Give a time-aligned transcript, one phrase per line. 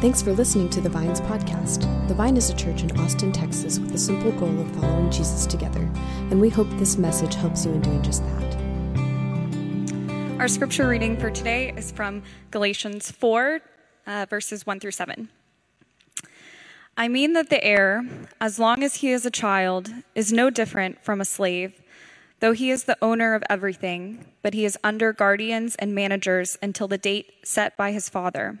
[0.00, 1.80] Thanks for listening to the Vines podcast.
[2.06, 5.44] The Vine is a church in Austin, Texas, with the simple goal of following Jesus
[5.44, 5.90] together,
[6.30, 8.56] and we hope this message helps you in doing just that.
[10.38, 12.22] Our scripture reading for today is from
[12.52, 13.58] Galatians 4,
[14.06, 15.30] uh, verses 1 through 7.
[16.96, 18.04] I mean that the heir,
[18.40, 21.82] as long as he is a child, is no different from a slave,
[22.38, 26.86] though he is the owner of everything, but he is under guardians and managers until
[26.86, 28.60] the date set by his father.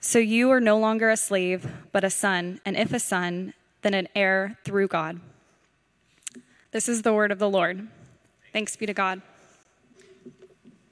[0.00, 3.94] So you are no longer a slave, but a son, and if a son, then
[3.94, 5.20] an heir through God.
[6.70, 7.88] This is the word of the Lord.
[8.52, 9.22] Thanks be to God.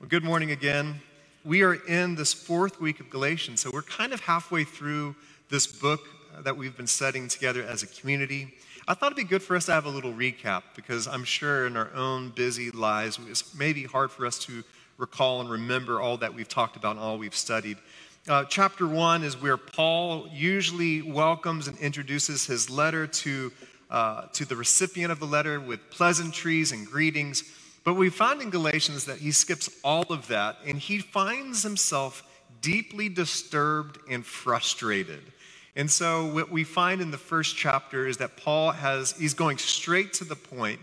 [0.00, 1.00] Well, good morning again.
[1.44, 5.14] We are in this fourth week of Galatians, so we're kind of halfway through
[5.50, 6.00] this book
[6.42, 8.55] that we've been studying together as a community.
[8.89, 11.66] I thought it'd be good for us to have a little recap because I'm sure
[11.66, 14.64] in our own busy lives, it's maybe hard for us to
[14.98, 17.78] recall and remember all that we've talked about and all we've studied.
[18.27, 23.53] Uh, chapter one is where Paul usually welcomes and introduces his letter to,
[23.91, 27.45] uh, to the recipient of the letter with pleasantries and greetings.
[27.84, 32.22] But we find in Galatians that he skips all of that and he finds himself
[32.62, 35.20] deeply disturbed and frustrated.
[35.77, 39.58] And so what we find in the first chapter is that Paul has he's going
[39.58, 40.80] straight to the point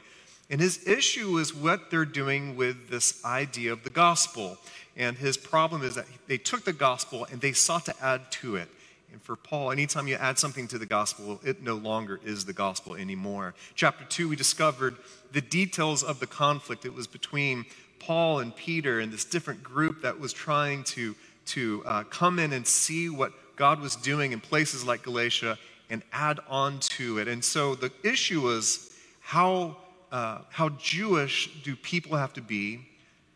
[0.51, 4.57] and his issue is what they're doing with this idea of the gospel.
[4.97, 8.57] And his problem is that they took the gospel and they sought to add to
[8.57, 8.67] it.
[9.13, 12.53] And for Paul, anytime you add something to the gospel, it no longer is the
[12.53, 13.53] gospel anymore.
[13.75, 14.97] Chapter 2, we discovered
[15.31, 16.85] the details of the conflict.
[16.85, 17.65] It was between
[17.99, 21.15] Paul and Peter and this different group that was trying to,
[21.47, 25.57] to uh, come in and see what God was doing in places like Galatia
[25.89, 27.27] and add on to it.
[27.27, 29.77] And so the issue was how,
[30.11, 32.81] uh, how Jewish do people have to be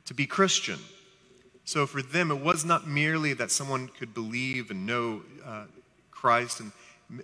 [0.05, 0.79] to be Christian?
[1.63, 5.63] So for them, it was not merely that someone could believe and know uh,
[6.11, 6.71] Christ and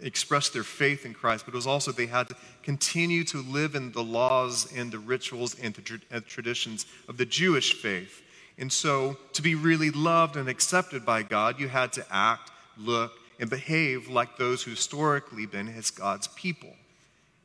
[0.01, 3.75] express their faith in Christ, but it was also they had to continue to live
[3.75, 8.21] in the laws and the rituals and the tra- traditions of the Jewish faith.
[8.57, 13.13] And so, to be really loved and accepted by God, you had to act, look,
[13.39, 16.69] and behave like those who historically been his God's people.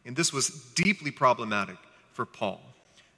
[0.04, 1.78] And this was deeply problematic
[2.16, 2.60] for Paul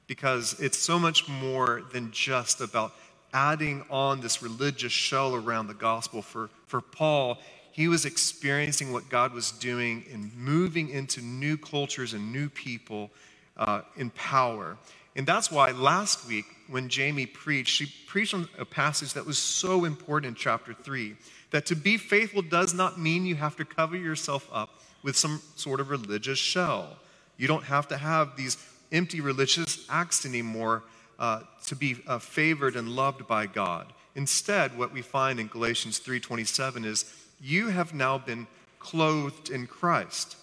[0.09, 2.93] because it's so much more than just about
[3.33, 6.21] adding on this religious shell around the gospel.
[6.21, 7.39] For, for Paul,
[7.71, 13.11] he was experiencing what God was doing in moving into new cultures and new people
[13.57, 14.77] uh, in power.
[15.15, 19.39] And that's why last week, when Jamie preached, she preached on a passage that was
[19.39, 21.15] so important in chapter 3
[21.51, 25.41] that to be faithful does not mean you have to cover yourself up with some
[25.55, 26.97] sort of religious shell.
[27.37, 28.57] You don't have to have these
[28.93, 30.82] empty religious acts anymore
[31.19, 33.93] uh, to be uh, favored and loved by God.
[34.15, 37.04] Instead, what we find in Galatians 3:27 is
[37.41, 38.47] you have now been
[38.78, 40.37] clothed in Christ.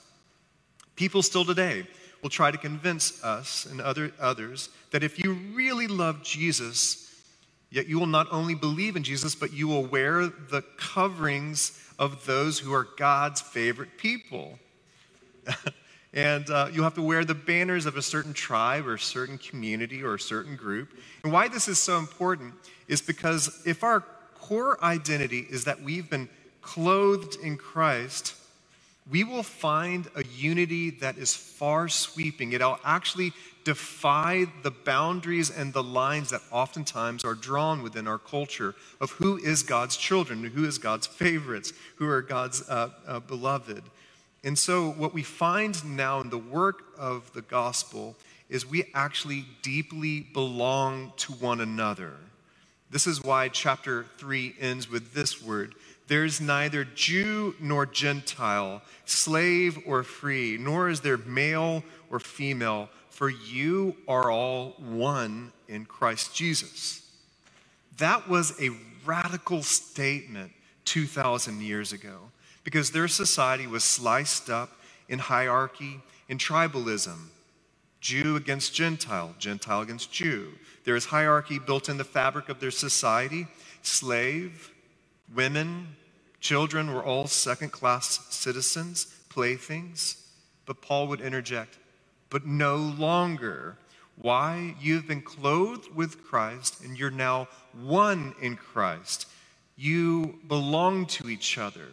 [0.95, 1.87] People still today
[2.21, 7.23] will try to convince us and other, others that if you really love Jesus,
[7.69, 12.25] yet you will not only believe in Jesus, but you will wear the coverings of
[12.25, 14.57] those who are God's favorite people.
[16.15, 19.37] and uh, you'll have to wear the banners of a certain tribe or a certain
[19.37, 20.89] community or a certain group.
[21.23, 22.53] And why this is so important
[22.87, 24.03] is because if our
[24.39, 26.29] core identity is that we've been
[26.61, 28.33] clothed in Christ,
[29.11, 32.53] we will find a unity that is far sweeping.
[32.53, 33.33] It'll actually
[33.65, 39.37] defy the boundaries and the lines that oftentimes are drawn within our culture of who
[39.37, 43.83] is God's children, who is God's favorites, who are God's uh, uh, beloved.
[44.45, 48.15] And so, what we find now in the work of the gospel
[48.47, 52.13] is we actually deeply belong to one another.
[52.91, 55.73] This is why chapter 3 ends with this word
[56.07, 63.29] There's neither Jew nor Gentile, slave or free, nor is there male or female, for
[63.29, 67.01] you are all one in Christ Jesus.
[67.97, 68.69] That was a
[69.07, 70.51] radical statement
[70.83, 72.29] 2,000 years ago
[72.65, 74.71] because their society was sliced up
[75.07, 77.29] in hierarchy and tribalism
[78.05, 80.51] Jew against Gentile, Gentile against Jew.
[80.83, 83.47] There is hierarchy built in the fabric of their society.
[83.81, 84.71] Slave,
[85.33, 85.95] women,
[86.39, 90.23] children were all second class citizens, playthings.
[90.67, 91.79] But Paul would interject,
[92.29, 93.77] but no longer.
[94.21, 94.75] Why?
[94.79, 99.27] You've been clothed with Christ and you're now one in Christ.
[99.75, 101.87] You belong to each other.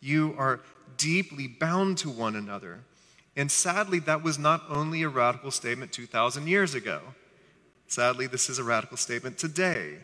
[0.00, 0.60] You are
[0.96, 2.80] deeply bound to one another.
[3.36, 7.00] And sadly, that was not only a radical statement 2,000 years ago.
[7.86, 9.98] Sadly, this is a radical statement today.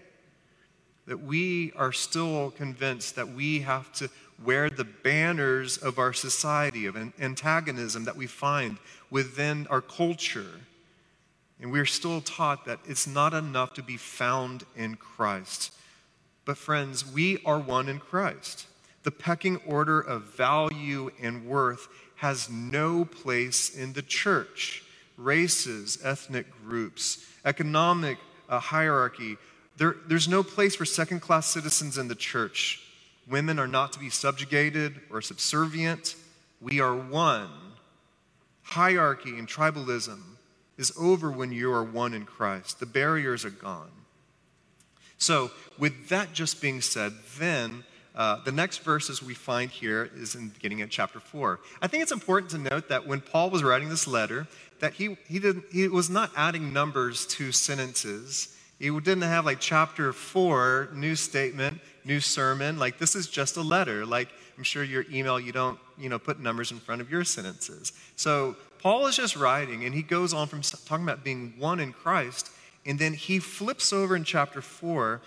[1.06, 4.08] That we are still convinced that we have to
[4.44, 8.78] wear the banners of our society, of antagonism that we find
[9.10, 10.60] within our culture.
[11.60, 15.72] And we're still taught that it's not enough to be found in Christ.
[16.44, 18.66] But, friends, we are one in Christ.
[19.02, 24.84] The pecking order of value and worth has no place in the church.
[25.16, 28.18] Races, ethnic groups, economic
[28.48, 29.36] uh, hierarchy,
[29.76, 32.80] there, there's no place for second class citizens in the church.
[33.28, 36.14] Women are not to be subjugated or subservient.
[36.60, 37.50] We are one.
[38.62, 40.20] Hierarchy and tribalism
[40.76, 42.80] is over when you are one in Christ.
[42.80, 43.90] The barriers are gone.
[45.18, 50.34] So, with that just being said, then uh, the next verses we find here is
[50.34, 51.60] in beginning of chapter 4.
[51.80, 54.46] I think it's important to note that when Paul was writing this letter,
[54.80, 58.56] that he, he, didn't, he was not adding numbers to sentences.
[58.78, 62.78] He didn't have like chapter 4, new statement, new sermon.
[62.78, 64.04] Like this is just a letter.
[64.04, 64.28] Like
[64.58, 67.92] I'm sure your email, you don't you know, put numbers in front of your sentences.
[68.16, 71.92] So Paul is just writing, and he goes on from talking about being one in
[71.92, 72.50] Christ,
[72.84, 75.20] and then he flips over in chapter 4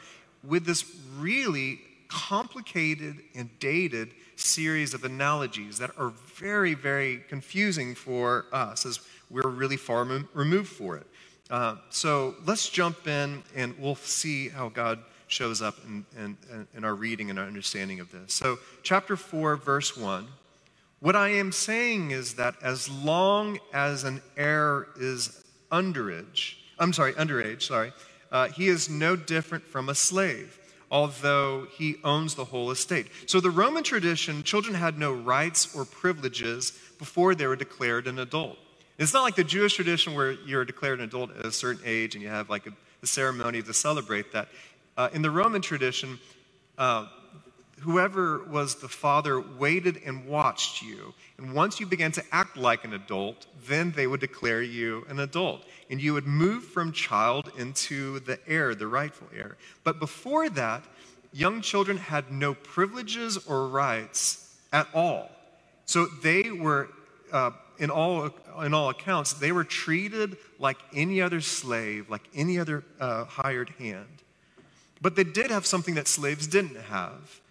[0.44, 0.84] with this
[1.18, 9.00] really complicated and dated series of analogies that are very, very confusing for us as
[9.30, 10.04] we're really far
[10.34, 11.08] removed for it.
[11.50, 16.38] Uh, so let's jump in and we'll see how God shows up in, in,
[16.76, 18.34] in our reading and our understanding of this.
[18.34, 20.28] So, chapter 4, verse 1.
[21.00, 27.14] What I am saying is that as long as an heir is underage, I'm sorry,
[27.14, 27.92] underage, sorry,
[28.32, 30.60] uh, he is no different from a slave
[30.92, 33.08] although he owns the whole estate.
[33.26, 38.20] So, the Roman tradition, children had no rights or privileges before they were declared an
[38.20, 38.58] adult.
[38.98, 42.16] It's not like the Jewish tradition where you're declared an adult at a certain age
[42.16, 42.72] and you have like a,
[43.04, 44.48] a ceremony to celebrate that.
[44.96, 46.18] Uh, in the Roman tradition,
[46.78, 47.08] uh,
[47.82, 51.14] whoever was the father waited and watched you.
[51.38, 55.20] And once you began to act like an adult, then they would declare you an
[55.20, 59.58] adult and you would move from child into the heir, the rightful heir.
[59.84, 60.84] But before that,
[61.34, 65.30] young children had no privileges or rights at all.
[65.86, 66.90] So they were,
[67.32, 68.30] uh, in, all,
[68.64, 73.70] in all accounts, they were treated like any other slave, like any other uh, hired
[73.78, 74.24] hand.
[75.02, 77.42] But they did have something that slaves didn't have.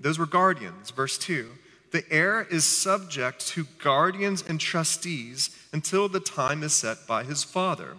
[0.00, 0.90] Those were guardians.
[0.90, 1.50] Verse 2
[1.92, 7.44] The heir is subject to guardians and trustees until the time is set by his
[7.44, 7.96] father.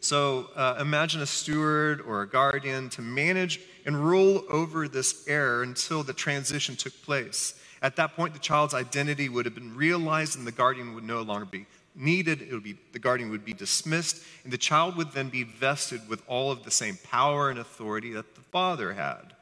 [0.00, 5.62] So uh, imagine a steward or a guardian to manage and rule over this heir
[5.62, 7.58] until the transition took place.
[7.80, 11.22] At that point, the child's identity would have been realized and the guardian would no
[11.22, 12.42] longer be needed.
[12.42, 16.08] It would be, the guardian would be dismissed, and the child would then be vested
[16.08, 19.33] with all of the same power and authority that the father had.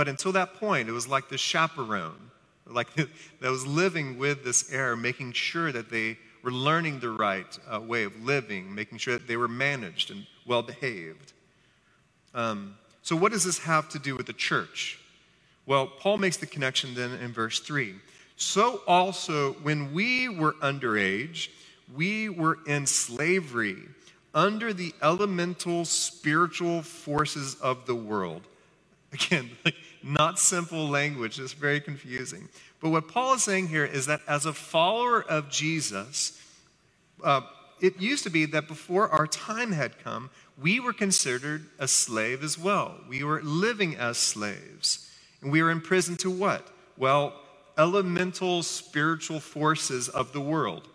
[0.00, 2.30] But until that point, it was like the chaperone,
[2.66, 7.58] like that was living with this heir, making sure that they were learning the right
[7.70, 11.34] uh, way of living, making sure that they were managed and well behaved.
[12.32, 14.98] Um, so, what does this have to do with the church?
[15.66, 17.94] Well, Paul makes the connection then in verse 3.
[18.36, 21.50] So, also, when we were underage,
[21.94, 23.82] we were in slavery
[24.32, 28.46] under the elemental spiritual forces of the world.
[29.12, 29.50] Again,
[30.02, 32.48] not simple language, it's very confusing.
[32.80, 36.40] But what Paul is saying here is that as a follower of Jesus,
[37.22, 37.42] uh,
[37.80, 40.30] it used to be that before our time had come,
[40.60, 42.96] we were considered a slave as well.
[43.08, 45.10] We were living as slaves.
[45.40, 46.68] And we were in prison to what?
[46.96, 47.34] Well,
[47.78, 50.88] elemental spiritual forces of the world.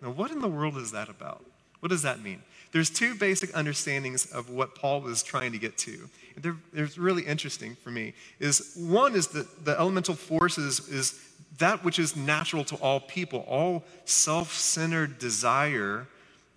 [0.00, 1.44] Now, what in the world is that about?
[1.78, 2.42] What does that mean?
[2.72, 6.08] There's two basic understandings of what Paul was trying to get to.
[6.36, 8.14] They're, they're really interesting for me.
[8.38, 11.20] Is one is that the elemental forces is
[11.58, 16.06] that which is natural to all people, all self-centered desire.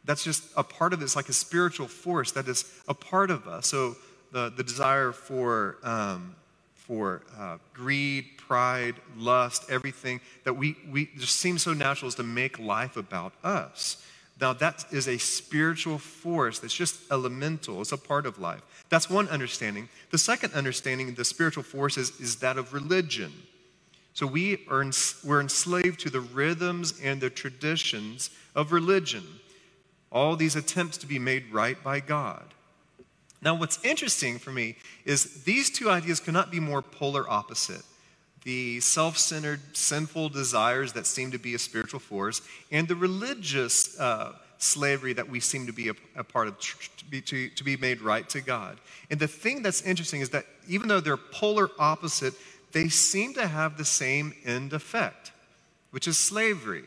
[0.06, 1.04] That's just a part of it.
[1.04, 3.68] It's like a spiritual force that is a part of us.
[3.68, 3.96] So
[4.32, 6.36] the, the desire for um,
[6.88, 12.24] for uh, greed, pride, lust, everything that we, we just seems so natural is to
[12.24, 14.06] make life about us.
[14.40, 18.62] Now, that is a spiritual force that's just elemental, it's a part of life.
[18.90, 19.88] That's one understanding.
[20.12, 23.32] The second understanding, the spiritual force, is, is that of religion.
[24.14, 24.84] So we are
[25.24, 29.24] we're enslaved to the rhythms and the traditions of religion.
[30.12, 32.54] All these attempts to be made right by God.
[33.42, 37.84] Now, what's interesting for me is these two ideas cannot be more polar opposite
[38.46, 44.00] the self centered, sinful desires that seem to be a spiritual force, and the religious
[44.00, 47.64] uh, slavery that we seem to be a, a part of to be, to, to
[47.64, 48.78] be made right to God.
[49.10, 52.36] And the thing that's interesting is that even though they're polar opposite,
[52.72, 55.32] they seem to have the same end effect,
[55.92, 56.86] which is slavery.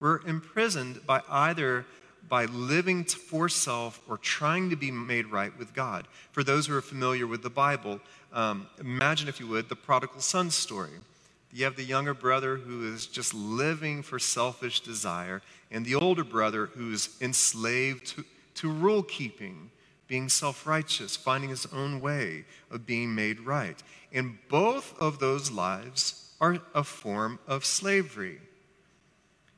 [0.00, 1.86] We're imprisoned by either
[2.32, 6.08] by living for self or trying to be made right with God.
[6.30, 8.00] For those who are familiar with the Bible,
[8.32, 10.92] um, imagine, if you would, the prodigal son story.
[11.52, 16.24] You have the younger brother who is just living for selfish desire, and the older
[16.24, 18.24] brother who's enslaved to,
[18.54, 19.70] to rule keeping,
[20.08, 23.82] being self righteous, finding his own way of being made right.
[24.10, 28.38] And both of those lives are a form of slavery.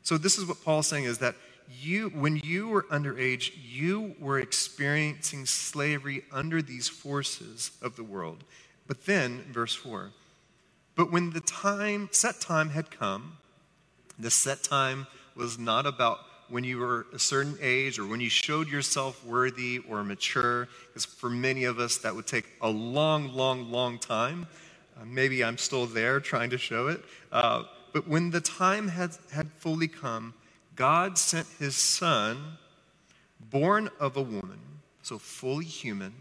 [0.02, 1.36] So, this is what Paul's saying is that
[1.70, 8.44] you, when you were underage, you were experiencing slavery under these forces of the world.
[8.86, 10.10] But then, verse 4,
[10.96, 13.38] but when the time, set time had come,
[14.18, 16.18] the set time was not about
[16.48, 21.04] when you were a certain age or when you showed yourself worthy or mature, because
[21.04, 24.46] for many of us that would take a long, long, long time.
[25.00, 27.02] Uh, maybe I'm still there trying to show it.
[27.32, 30.34] Uh, but when the time had, had fully come,
[30.76, 32.58] God sent his son,
[33.40, 34.60] born of a woman,
[35.02, 36.12] so fully human,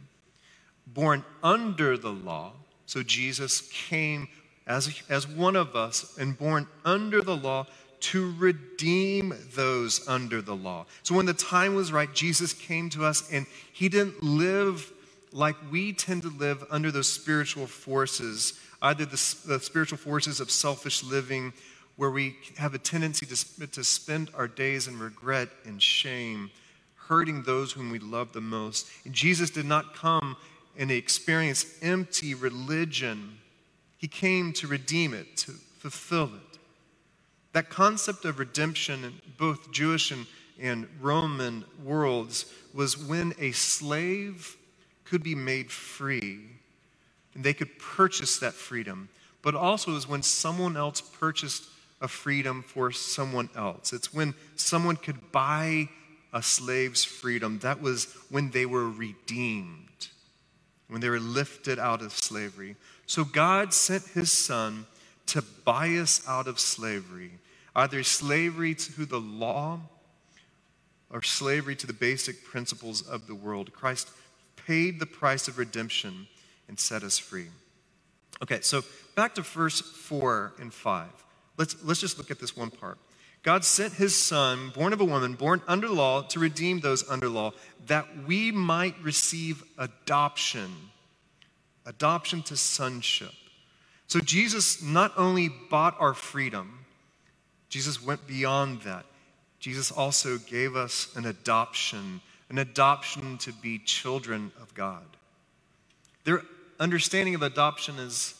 [0.85, 2.53] born under the law.
[2.85, 4.27] So Jesus came
[4.67, 7.67] as, as one of us and born under the law
[7.99, 10.85] to redeem those under the law.
[11.03, 14.91] So when the time was right, Jesus came to us and he didn't live
[15.31, 20.51] like we tend to live under those spiritual forces, either the, the spiritual forces of
[20.51, 21.53] selfish living,
[21.95, 26.49] where we have a tendency to, to spend our days in regret and shame,
[26.95, 28.87] hurting those whom we love the most.
[29.05, 30.35] And Jesus did not come
[30.77, 33.37] and experience empty religion
[34.03, 36.59] he came to redeem it, to fulfill it.
[37.53, 40.25] That concept of redemption in both Jewish and,
[40.59, 44.57] and Roman worlds was when a slave
[45.05, 46.41] could be made free
[47.33, 49.07] and they could purchase that freedom,
[49.41, 51.63] but also is when someone else purchased
[52.03, 53.93] a freedom for someone else.
[53.93, 55.87] It's when someone could buy
[56.33, 57.59] a slave's freedom.
[57.59, 60.09] That was when they were redeemed,
[60.89, 62.75] when they were lifted out of slavery.
[63.05, 64.85] So God sent his son
[65.27, 67.31] to buy us out of slavery,
[67.73, 69.79] either slavery to the law
[71.09, 73.71] or slavery to the basic principles of the world.
[73.71, 74.09] Christ
[74.67, 76.27] paid the price of redemption
[76.67, 77.47] and set us free.
[78.41, 78.83] Okay, so
[79.15, 81.07] back to verse 4 and 5.
[81.57, 82.97] Let's, let's just look at this one part.
[83.43, 87.27] God sent his son, born of a woman, born under law, to redeem those under
[87.27, 87.51] law,
[87.87, 90.71] that we might receive adoption
[91.85, 93.33] adoption to sonship.
[94.07, 96.85] So Jesus not only bought our freedom,
[97.69, 99.05] Jesus went beyond that.
[99.59, 105.05] Jesus also gave us an adoption, an adoption to be children of God.
[106.25, 106.41] Their
[106.79, 108.35] understanding of adoption is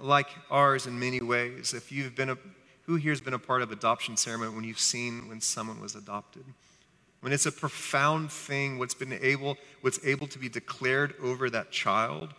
[0.00, 1.74] like ours in many ways.
[1.74, 2.38] If you've been a,
[2.86, 5.94] who here has been a part of adoption ceremony when you've seen when someone was
[5.94, 6.44] adopted?
[7.20, 11.70] When it's a profound thing, what's been able, what's able to be declared over that
[11.70, 12.34] child,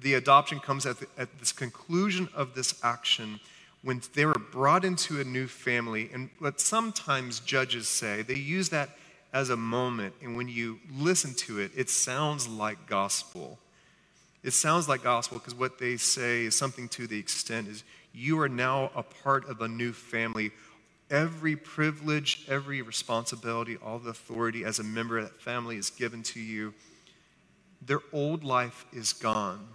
[0.00, 3.40] the adoption comes at, the, at this conclusion of this action
[3.82, 6.10] when they were brought into a new family.
[6.12, 8.90] And what sometimes judges say, they use that
[9.32, 10.14] as a moment.
[10.22, 13.58] And when you listen to it, it sounds like gospel.
[14.46, 17.82] It sounds like gospel because what they say is something to the extent is
[18.14, 20.52] you are now a part of a new family.
[21.10, 26.22] Every privilege, every responsibility, all the authority as a member of that family is given
[26.22, 26.74] to you.
[27.84, 29.66] Their old life is gone.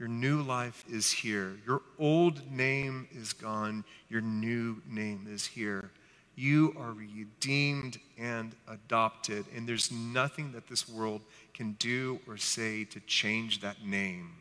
[0.00, 1.56] Your new life is here.
[1.64, 3.84] Your old name is gone.
[4.08, 5.92] Your new name is here.
[6.36, 11.22] You are redeemed and adopted, and there's nothing that this world
[11.52, 14.32] can do or say to change that name.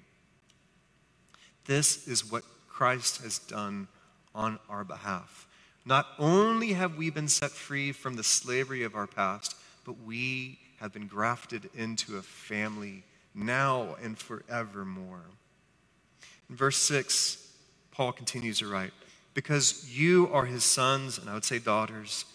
[1.65, 3.87] This is what Christ has done
[4.33, 5.47] on our behalf.
[5.85, 10.59] Not only have we been set free from the slavery of our past, but we
[10.79, 13.03] have been grafted into a family
[13.35, 15.25] now and forevermore.
[16.49, 17.51] In verse 6,
[17.91, 18.91] Paul continues to write,
[19.33, 22.25] Because you are his sons, and I would say daughters,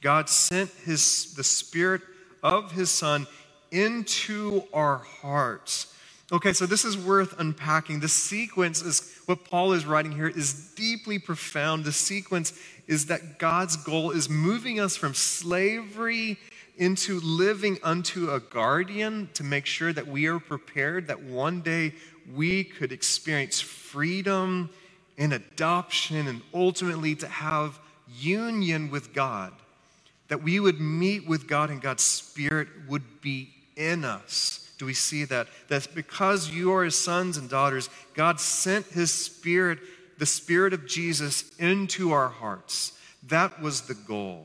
[0.00, 2.02] God sent his, the Spirit
[2.42, 3.26] of his Son
[3.70, 5.94] into our hearts.
[6.32, 8.00] Okay, so this is worth unpacking.
[8.00, 11.84] The sequence is what Paul is writing here is deeply profound.
[11.84, 16.38] The sequence is that God's goal is moving us from slavery
[16.78, 21.92] into living unto a guardian to make sure that we are prepared that one day
[22.34, 24.70] we could experience freedom
[25.18, 27.78] and adoption and ultimately to have
[28.18, 29.52] union with God.
[30.28, 34.94] That we would meet with God and God's Spirit would be in us do we
[34.94, 35.46] see that?
[35.68, 39.78] That because you are his sons and daughters, God sent his spirit,
[40.18, 42.98] the spirit of Jesus, into our hearts.
[43.28, 44.44] That was the goal.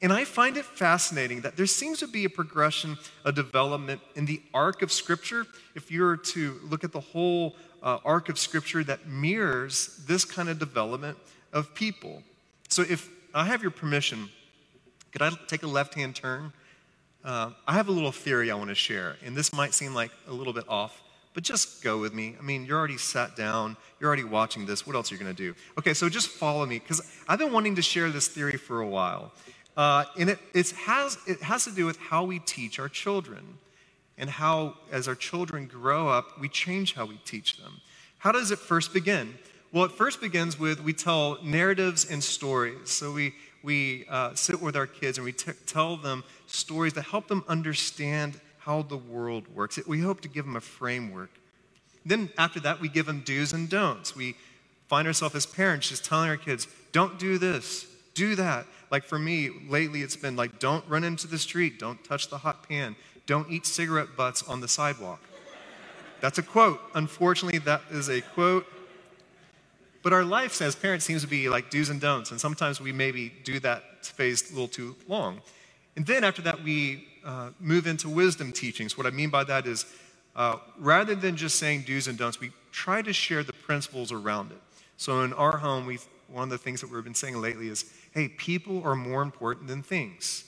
[0.00, 4.24] And I find it fascinating that there seems to be a progression, a development in
[4.24, 5.46] the arc of Scripture.
[5.74, 10.24] If you were to look at the whole uh, arc of Scripture that mirrors this
[10.24, 11.18] kind of development
[11.52, 12.22] of people.
[12.68, 14.30] So if I have your permission,
[15.12, 16.52] could I take a left hand turn?
[17.22, 20.10] Uh, I have a little theory I want to share, and this might seem like
[20.26, 22.36] a little bit off, but just go with me.
[22.38, 24.86] I mean, you're already sat down, you're already watching this.
[24.86, 25.54] What else are you going to do?
[25.78, 28.86] Okay, so just follow me, because I've been wanting to share this theory for a
[28.86, 29.32] while.
[29.76, 30.38] Uh, and it,
[30.86, 33.58] has, it has to do with how we teach our children,
[34.18, 37.80] and how, as our children grow up, we change how we teach them.
[38.18, 39.34] How does it first begin?
[39.72, 42.90] Well, it first begins with we tell narratives and stories.
[42.90, 47.02] So we, we uh, sit with our kids and we t- tell them stories to
[47.02, 49.78] help them understand how the world works.
[49.86, 51.30] We hope to give them a framework.
[52.06, 54.14] Then, after that, we give them do's and don'ts.
[54.14, 54.36] We
[54.88, 58.66] find ourselves as parents just telling our kids, don't do this, do that.
[58.90, 62.38] Like for me, lately it's been like, don't run into the street, don't touch the
[62.38, 62.94] hot pan,
[63.26, 65.20] don't eat cigarette butts on the sidewalk.
[66.20, 66.80] That's a quote.
[66.94, 68.66] Unfortunately, that is a quote.
[70.02, 72.92] But our life as parents seems to be like do's and don'ts, and sometimes we
[72.92, 75.40] maybe do that phase a little too long.
[75.96, 78.98] And then after that, we uh, move into wisdom teachings.
[78.98, 79.86] What I mean by that is
[80.36, 84.50] uh, rather than just saying do's and don'ts, we try to share the principles around
[84.52, 84.60] it.
[84.96, 87.84] So in our home, we one of the things that we've been saying lately is,
[88.12, 90.44] hey, people are more important than things.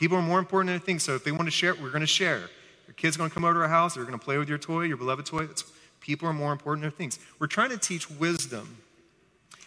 [0.00, 1.04] People are more important than things.
[1.04, 2.50] So if they want to share we're going to share.
[2.88, 3.94] Your kid's going to come over to our house.
[3.94, 5.44] They're going to play with your toy, your beloved toy.
[5.44, 5.64] It's,
[6.00, 7.20] people are more important than things.
[7.38, 8.78] We're trying to teach wisdom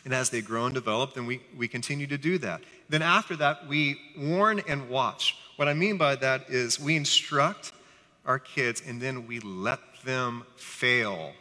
[0.05, 2.61] and as they grow and develop, then we, we continue to do that.
[2.89, 5.37] Then after that, we warn and watch.
[5.55, 7.71] What I mean by that is we instruct
[8.25, 11.31] our kids and then we let them fail.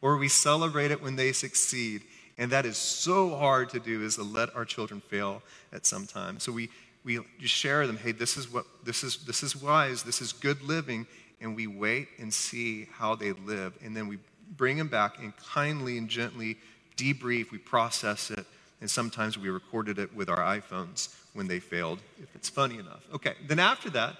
[0.00, 2.02] Or we celebrate it when they succeed.
[2.38, 6.06] And that is so hard to do is to let our children fail at some
[6.06, 6.38] time.
[6.38, 6.70] So we,
[7.08, 10.30] we just share them, hey, this is what this is this is wise, this is
[10.30, 11.06] good living,
[11.40, 13.72] and we wait and see how they live.
[13.82, 14.18] And then we
[14.58, 16.58] bring them back and kindly and gently
[16.98, 18.44] debrief, we process it,
[18.82, 23.02] and sometimes we recorded it with our iPhones when they failed, if it's funny enough.
[23.14, 24.16] Okay, then after that,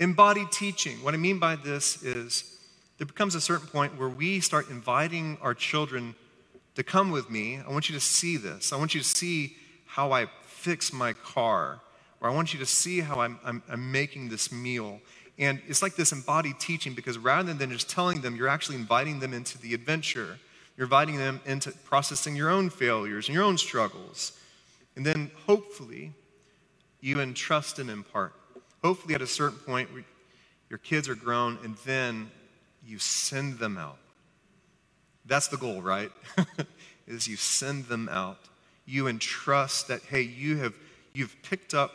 [0.00, 1.04] embodied teaching.
[1.04, 2.58] What I mean by this is
[2.98, 6.16] there becomes a certain point where we start inviting our children
[6.74, 7.60] to come with me.
[7.64, 8.72] I want you to see this.
[8.72, 9.54] I want you to see
[9.96, 11.80] how I fix my car,
[12.20, 15.00] or I want you to see how I'm, I'm, I'm making this meal.
[15.38, 19.20] And it's like this embodied teaching because rather than just telling them, you're actually inviting
[19.20, 20.38] them into the adventure.
[20.76, 24.38] You're inviting them into processing your own failures and your own struggles.
[24.96, 26.12] And then hopefully,
[27.00, 28.34] you entrust and impart.
[28.84, 29.88] Hopefully, at a certain point,
[30.68, 32.30] your kids are grown and then
[32.86, 33.96] you send them out.
[35.24, 36.12] That's the goal, right?
[37.06, 38.40] is you send them out.
[38.86, 40.74] You entrust that, hey, you have
[41.12, 41.92] you've picked up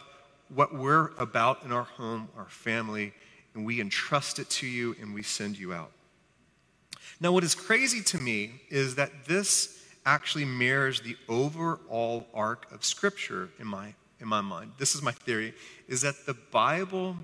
[0.54, 3.14] what we're about in our home, our family,
[3.54, 5.92] and we entrust it to you and we send you out.
[7.20, 12.84] Now, what is crazy to me is that this actually mirrors the overall arc of
[12.84, 14.72] Scripture in my, in my mind.
[14.78, 15.54] This is my theory,
[15.88, 17.16] is that the Bible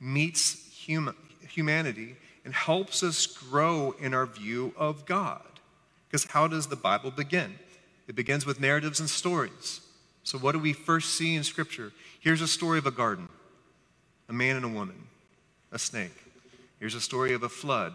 [0.00, 1.14] meets human,
[1.48, 5.42] humanity and helps us grow in our view of God.
[6.08, 7.54] Because how does the Bible begin?
[8.10, 9.82] It begins with narratives and stories.
[10.24, 11.92] So, what do we first see in Scripture?
[12.18, 13.28] Here's a story of a garden,
[14.28, 15.06] a man and a woman,
[15.70, 16.16] a snake.
[16.80, 17.92] Here's a story of a flood,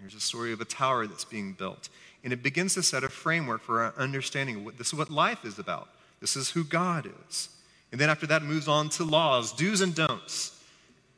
[0.00, 1.88] Here's a story of a tower that's being built.
[2.24, 4.64] And it begins to set a framework for our understanding.
[4.64, 5.88] What, this is what life is about.
[6.20, 7.50] This is who God is.
[7.92, 10.60] And then after that, it moves on to laws, do's and don'ts.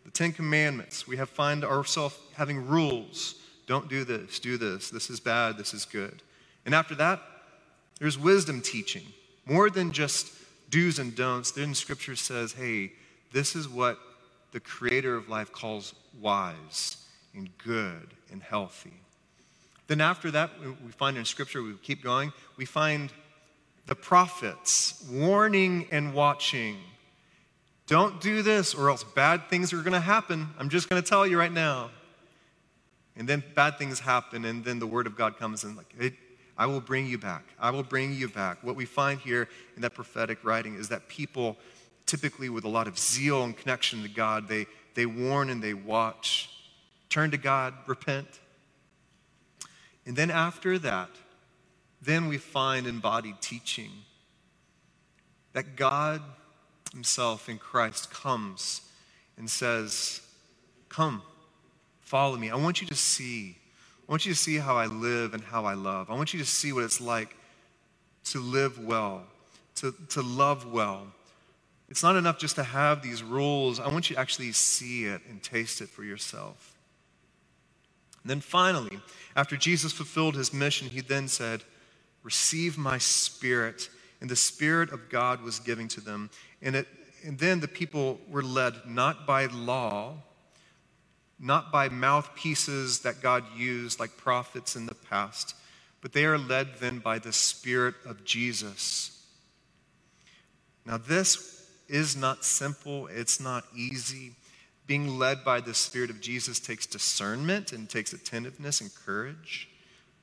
[0.05, 1.09] The Ten Commandments.
[1.09, 3.37] We have find ourselves having rules.
[3.67, 4.91] Don't do this, do this.
[4.91, 6.23] This is bad, this is good.
[6.67, 7.23] And after that,
[7.99, 9.05] there's wisdom teaching.
[9.47, 10.33] More than just
[10.71, 11.53] do's and don'ts.
[11.53, 12.93] Then Scripture says, hey,
[13.33, 13.99] this is what
[14.53, 16.97] the creator of life calls wise
[17.35, 18.93] and good and healthy.
[19.89, 23.13] Then, after that, we find in Scripture, we keep going, we find
[23.87, 26.79] the prophets warning and watching.
[27.89, 30.49] Don't do this, or else bad things are going to happen.
[30.59, 31.91] I'm just going to tell you right now.
[33.17, 35.95] And then bad things happen, and then the word of God comes and, like,
[36.63, 37.43] I will bring you back.
[37.59, 38.63] I will bring you back.
[38.63, 41.57] What we find here in that prophetic writing is that people,
[42.07, 45.75] typically with a lot of zeal and connection to God, they, they warn and they
[45.75, 46.51] watch.
[47.09, 48.29] Turn to God, repent.
[50.07, 51.11] And then after that,
[52.01, 53.91] then we find embodied teaching
[55.55, 56.23] that God
[56.93, 58.83] Himself in Christ comes
[59.37, 60.21] and says,
[60.89, 61.23] Come,
[62.03, 62.51] follow me.
[62.51, 63.57] I want you to see.
[64.09, 66.11] I want you to see how I live and how I love.
[66.11, 67.37] I want you to see what it's like
[68.25, 69.23] to live well,
[69.77, 71.07] to, to love well.
[71.89, 73.79] It's not enough just to have these rules.
[73.79, 76.75] I want you to actually see it and taste it for yourself.
[78.23, 79.01] And then finally,
[79.37, 81.63] after Jesus fulfilled his mission, he then said,
[82.23, 83.91] Receive my spirit.
[84.21, 86.31] And the spirit of God was given to them.
[86.63, 86.87] And, it,
[87.25, 90.15] and then the people were led not by law,
[91.43, 95.57] not by mouthpieces that God used like prophets in the past,
[96.01, 99.27] but they are led then by the Spirit of Jesus.
[100.87, 104.33] Now, this is not simple, it's not easy.
[104.87, 109.69] Being led by the Spirit of Jesus takes discernment and takes attentiveness and courage.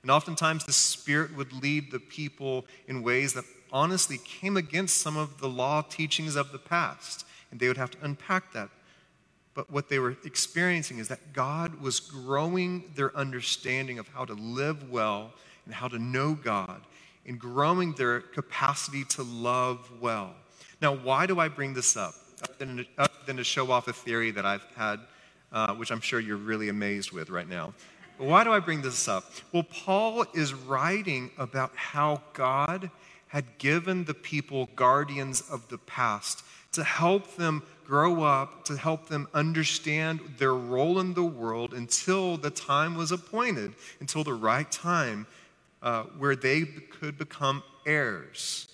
[0.01, 5.17] And oftentimes, the Spirit would lead the people in ways that honestly came against some
[5.17, 7.25] of the law teachings of the past.
[7.51, 8.69] And they would have to unpack that.
[9.59, 14.31] But what they were experiencing is that God was growing their understanding of how to
[14.31, 15.33] live well
[15.65, 16.79] and how to know God
[17.25, 20.33] and growing their capacity to love well.
[20.81, 22.15] Now, why do I bring this up?
[22.41, 22.85] Other
[23.25, 25.01] than, to show off a theory that I've had,
[25.51, 27.73] uh, which I'm sure you're really amazed with right now.
[28.17, 29.25] But why do I bring this up?
[29.51, 32.89] Well, Paul is writing about how God
[33.29, 39.07] had given the people guardians of the past to help them grow up, to help
[39.07, 44.71] them understand their role in the world until the time was appointed, until the right
[44.71, 45.25] time
[45.81, 48.67] uh, where they could become heirs.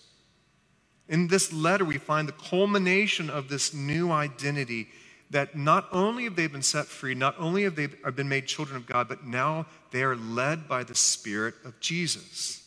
[1.08, 4.88] In this letter, we find the culmination of this new identity
[5.30, 8.78] that not only have they been set free, not only have they been made children
[8.78, 12.65] of God, but now they are led by the Spirit of Jesus.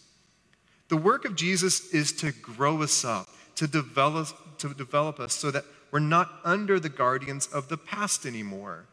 [0.88, 5.51] The work of Jesus is to grow us up, to develop, to develop us so
[5.51, 8.87] that we're not under the guardians of the past anymore,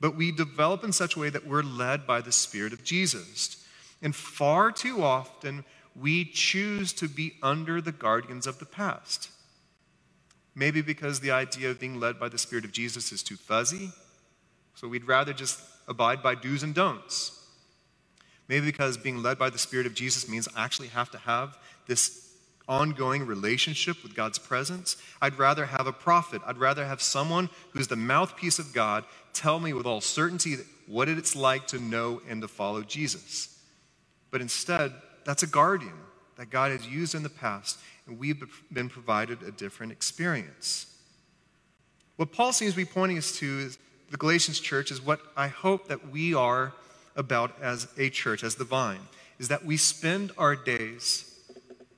[0.00, 3.64] but we develop in such a way that we're led by the Spirit of Jesus.
[4.02, 9.30] And far too often, we choose to be under the guardians of the past.
[10.54, 13.90] Maybe because the idea of being led by the Spirit of Jesus is too fuzzy,
[14.74, 17.39] so we'd rather just abide by do's and don'ts.
[18.50, 21.56] Maybe because being led by the Spirit of Jesus means I actually have to have
[21.86, 22.34] this
[22.68, 24.96] ongoing relationship with God's presence.
[25.22, 26.42] I'd rather have a prophet.
[26.44, 30.56] I'd rather have someone who's the mouthpiece of God tell me with all certainty
[30.88, 33.56] what it's like to know and to follow Jesus.
[34.32, 35.94] But instead, that's a guardian
[36.34, 40.92] that God has used in the past, and we've been provided a different experience.
[42.16, 43.78] What Paul seems to be pointing us to is
[44.10, 46.72] the Galatians church is what I hope that we are
[47.16, 49.00] about as a church, as the vine,
[49.38, 51.38] is that we spend our days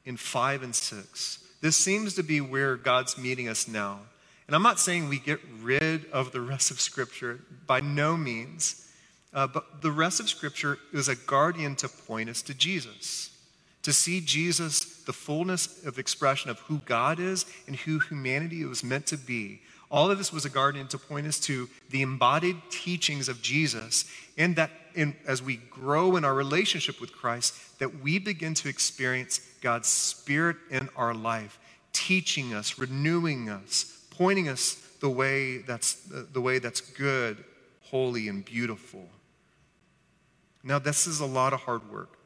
[0.04, 1.38] in five and six.
[1.60, 4.00] This seems to be where God's meeting us now.
[4.46, 8.88] And I'm not saying we get rid of the rest of Scripture, by no means.
[9.32, 13.30] Uh, but the rest of Scripture is a guardian to point us to Jesus,
[13.82, 18.84] to see Jesus, the fullness of expression of who God is and who humanity was
[18.84, 19.62] meant to be.
[19.92, 24.06] All of this was a garden to point us to the embodied teachings of Jesus,
[24.38, 28.70] and that in, as we grow in our relationship with Christ, that we begin to
[28.70, 31.58] experience God's Spirit in our life,
[31.92, 37.44] teaching us, renewing us, pointing us the way that's, the way that's good,
[37.82, 39.06] holy, and beautiful.
[40.64, 42.16] Now, this is a lot of hard work.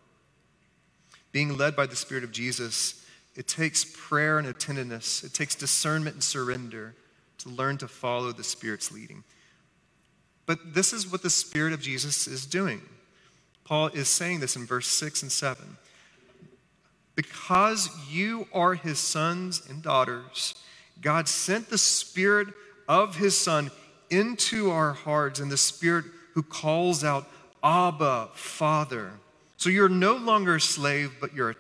[1.33, 6.15] Being led by the Spirit of Jesus, it takes prayer and attentiveness, it takes discernment
[6.15, 6.95] and surrender
[7.39, 9.25] to learn to follow the Spirit's leading.
[10.47, 12.81] But this is what the Spirit of Jesus is doing.
[13.65, 15.77] Paul is saying this in verse 6 and 7.
[17.17, 20.55] Because you are his sons and daughters,
[21.01, 22.49] God sent the Spirit
[22.89, 23.71] of his Son
[24.11, 27.29] into our hearts, and the Spirit who calls out,
[27.65, 29.13] Abba, Father.
[29.57, 31.57] So you're no longer a slave, but you're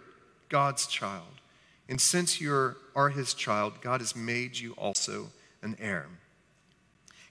[0.48, 1.40] God's child.
[1.88, 5.30] And since you are his child, God has made you also
[5.66, 6.06] an heir.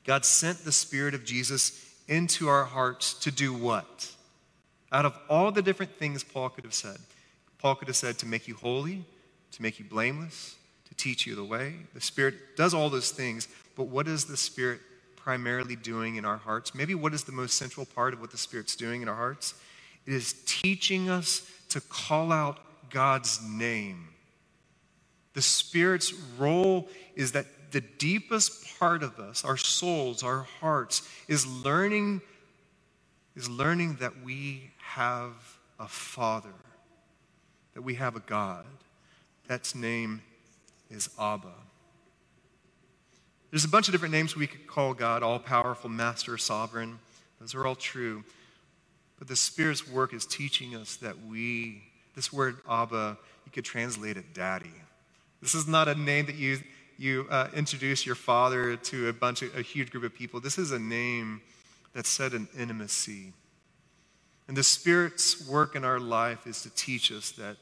[0.06, 4.12] God sent the Spirit of Jesus into our hearts to do what?
[4.91, 6.98] Out of all the different things Paul could have said,
[7.58, 9.04] Paul could have said to make you holy,
[9.54, 10.56] to make you blameless,
[10.88, 11.74] to teach you the way.
[11.93, 14.80] The Spirit does all those things, but what is the Spirit
[15.15, 16.76] primarily doing in our hearts?
[16.76, 19.56] Maybe what is the most central part of what the Spirit's doing in our hearts?
[20.06, 22.60] It is teaching us to call out
[22.91, 24.10] God's name.
[25.36, 31.45] The Spirit's role is that the deepest part of us, our souls, our hearts, is
[31.45, 32.21] learning,
[33.36, 35.34] is learning that we have
[35.78, 36.54] a Father,
[37.74, 38.65] that we have a God.
[39.48, 40.21] That's name
[40.89, 41.52] is Abba.
[43.52, 46.98] There's a bunch of different names we could call God all powerful, master, sovereign.
[47.41, 48.24] Those are all true.
[49.19, 51.84] But the Spirit's work is teaching us that we,
[52.15, 54.71] this word Abba, you could translate it daddy.
[55.41, 56.60] This is not a name that you,
[56.98, 60.39] you uh, introduce your father to a bunch of, a huge group of people.
[60.39, 61.41] This is a name
[61.93, 63.34] that's set in intimacy.
[64.48, 67.58] And the Spirit's work in our life is to teach us that,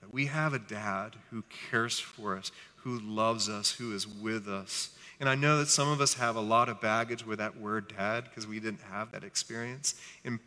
[0.00, 4.48] that we have a dad who cares for us, who loves us, who is with
[4.48, 4.90] us.
[5.20, 7.92] And I know that some of us have a lot of baggage with that word
[7.96, 9.94] dad because we didn't have that experience
[10.24, 10.40] in,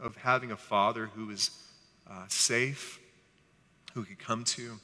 [0.00, 1.50] of having a father who is
[2.10, 2.98] uh, safe,
[3.94, 4.78] who could come to.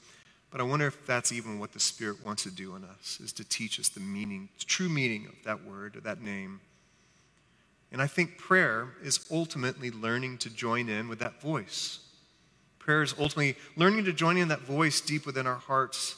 [0.51, 3.33] But I wonder if that's even what the Spirit wants to do in us, is
[3.35, 6.61] to teach us the meaning, the true meaning of that word, or that name.
[7.93, 12.01] And I think prayer is ultimately learning to join in with that voice.
[12.79, 16.17] Prayer is ultimately learning to join in that voice deep within our hearts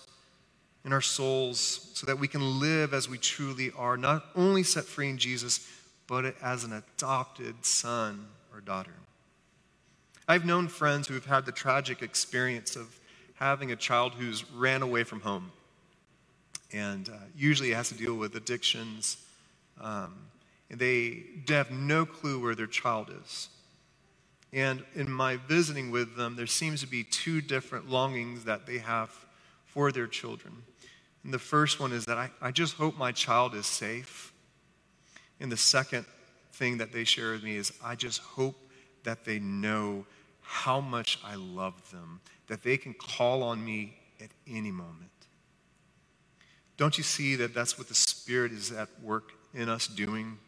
[0.84, 4.84] in our souls so that we can live as we truly are, not only set
[4.84, 5.66] free in Jesus,
[6.06, 8.94] but as an adopted son or daughter.
[10.26, 12.98] I've known friends who have had the tragic experience of
[13.38, 15.52] having a child who's ran away from home.
[16.72, 19.16] And uh, usually it has to deal with addictions.
[19.80, 20.14] Um,
[20.70, 23.48] and they have no clue where their child is.
[24.52, 28.78] And in my visiting with them, there seems to be two different longings that they
[28.78, 29.10] have
[29.66, 30.62] for their children.
[31.24, 34.32] And the first one is that I, I just hope my child is safe.
[35.40, 36.06] And the second
[36.52, 38.56] thing that they share with me is I just hope
[39.04, 40.06] that they know
[40.42, 45.10] how much I love them, that they can call on me at any moment.
[46.76, 50.38] Don't you see that that's what the Spirit is at work in us doing?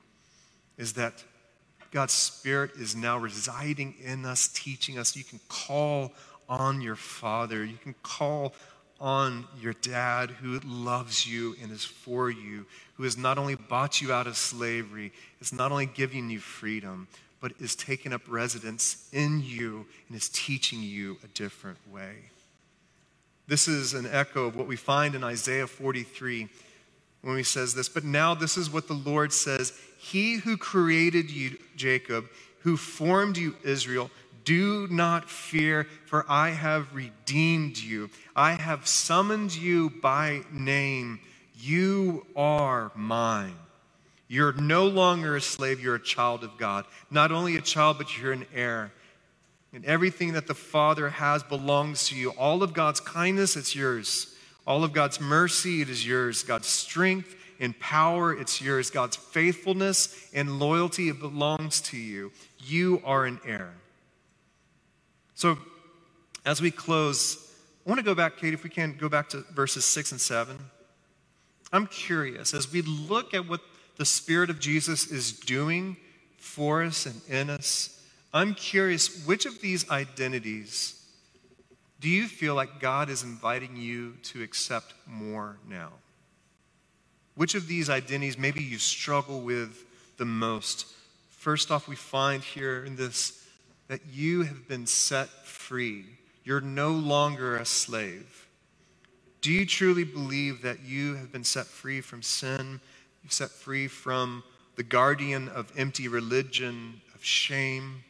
[0.78, 1.24] Is that
[1.90, 5.16] God's Spirit is now residing in us, teaching us.
[5.16, 6.12] You can call
[6.48, 7.64] on your Father.
[7.64, 8.54] You can call
[9.00, 14.00] on your dad who loves you and is for you, who has not only bought
[14.00, 17.08] you out of slavery, is not only giving you freedom,
[17.40, 22.16] but is taking up residence in you and is teaching you a different way.
[23.48, 26.48] This is an echo of what we find in Isaiah 43
[27.22, 27.88] when he says this.
[27.88, 32.26] But now this is what the Lord says He who created you, Jacob,
[32.60, 34.10] who formed you, Israel,
[34.44, 38.10] do not fear, for I have redeemed you.
[38.34, 41.20] I have summoned you by name.
[41.58, 43.54] You are mine.
[44.30, 46.84] You're no longer a slave, you're a child of God.
[47.10, 48.92] Not only a child, but you're an heir.
[49.72, 52.30] And everything that the Father has belongs to you.
[52.38, 54.32] All of God's kindness, it's yours.
[54.68, 56.44] All of God's mercy, it is yours.
[56.44, 58.88] God's strength and power, it's yours.
[58.88, 62.30] God's faithfulness and loyalty, it belongs to you.
[62.60, 63.74] You are an heir.
[65.34, 65.58] So,
[66.46, 67.52] as we close,
[67.84, 70.20] I want to go back, Kate, if we can go back to verses 6 and
[70.20, 70.56] 7.
[71.72, 73.60] I'm curious, as we look at what
[74.00, 75.94] the Spirit of Jesus is doing
[76.38, 81.04] for us and in us, I'm curious, which of these identities
[82.00, 85.90] do you feel like God is inviting you to accept more now?
[87.34, 89.84] Which of these identities maybe you struggle with
[90.16, 90.86] the most?
[91.28, 93.46] First off, we find here in this
[93.88, 96.06] that you have been set free.
[96.42, 98.48] You're no longer a slave.
[99.42, 102.80] Do you truly believe that you have been set free from sin?
[103.22, 104.42] You're set free from
[104.76, 108.02] the guardian of empty religion, of shame?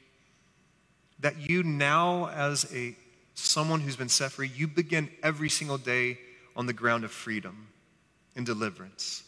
[1.20, 2.96] That you now, as a
[3.34, 6.18] someone who's been set free, you begin every single day
[6.56, 7.68] on the ground of freedom
[8.36, 9.22] and deliverance.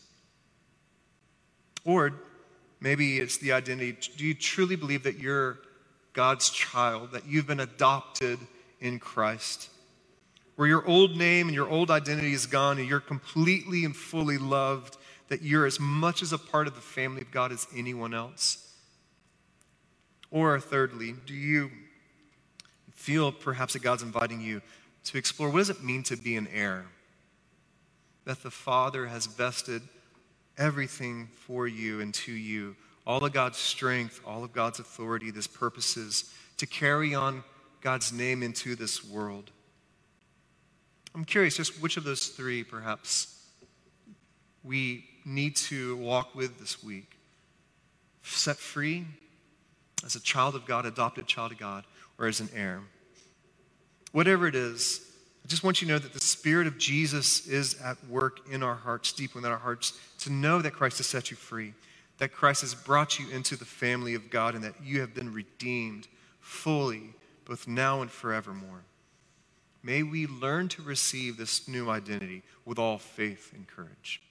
[1.84, 2.12] Or
[2.80, 3.96] maybe it's the identity.
[4.16, 5.58] Do you truly believe that you're
[6.12, 8.38] God's child, that you've been adopted
[8.80, 9.70] in Christ.
[10.56, 14.38] Where your old name and your old identity is gone and you're completely and fully
[14.38, 14.98] loved,
[15.32, 18.70] that you're as much as a part of the family of God as anyone else.
[20.30, 21.70] Or, thirdly, do you
[22.90, 24.60] feel perhaps that God's inviting you
[25.04, 26.84] to explore what does it mean to be an heir?
[28.26, 29.80] That the Father has vested
[30.58, 35.46] everything for you and to you all of God's strength, all of God's authority, His
[35.46, 37.42] purposes to carry on
[37.80, 39.50] God's name into this world.
[41.14, 43.48] I'm curious just which of those three perhaps
[44.62, 47.16] we need to walk with this week.
[48.22, 49.06] Set free
[50.04, 51.85] as a child of God, adopted child of God,
[52.18, 52.80] or as an heir.
[54.12, 55.00] Whatever it is,
[55.44, 58.62] I just want you to know that the Spirit of Jesus is at work in
[58.62, 61.74] our hearts, deep within our hearts, to know that Christ has set you free,
[62.18, 65.32] that Christ has brought you into the family of God, and that you have been
[65.32, 66.06] redeemed
[66.40, 68.82] fully, both now and forevermore.
[69.82, 74.22] May we learn to receive this new identity with all faith and courage.